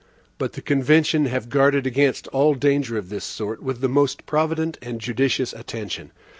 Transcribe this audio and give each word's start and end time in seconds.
But 0.39 0.53
the 0.53 0.63
convention 0.63 1.25
have 1.27 1.47
guarded 1.47 1.85
against 1.85 2.27
all 2.29 2.55
danger 2.55 2.97
of 2.97 3.09
this 3.09 3.23
sort, 3.23 3.61
with 3.61 3.81
the 3.81 3.87
most 3.87 4.25
provident 4.25 4.79
and 4.81 4.99
judicious 4.99 5.53
attention. 5.53 6.11